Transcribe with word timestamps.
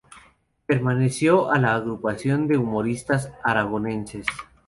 Perteneció 0.65 1.51
a 1.51 1.59
la 1.59 1.75
Agrupación 1.75 2.47
de 2.47 2.57
Humoristas 2.57 3.31
Aragoneses. 3.43 4.25